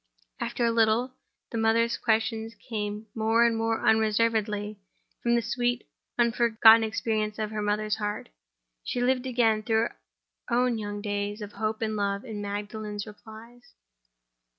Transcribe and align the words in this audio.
After 0.39 0.65
a 0.65 0.71
little, 0.71 1.13
the 1.51 1.59
mother's 1.59 1.95
questions 1.95 2.55
came 2.55 3.05
more 3.13 3.45
and 3.45 3.55
more 3.55 3.85
unreservedly 3.87 4.79
from 5.21 5.35
the 5.35 5.43
sweet, 5.43 5.87
unforgotten 6.17 6.83
experience 6.83 7.37
of 7.37 7.51
the 7.51 7.61
mother's 7.61 7.97
heart. 7.97 8.29
She 8.83 8.99
lived 8.99 9.27
again 9.27 9.61
through 9.61 9.79
her 9.89 9.97
own 10.49 10.79
young 10.79 11.03
days 11.03 11.39
of 11.39 11.51
hope 11.51 11.83
and 11.83 11.95
love 11.95 12.25
in 12.25 12.41
Magdalen's 12.41 13.05
replies. 13.05 13.73